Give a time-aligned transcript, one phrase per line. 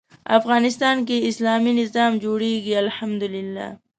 [0.39, 3.67] افغانستان کې اسلامي نظام جوړېږي الحمد لله.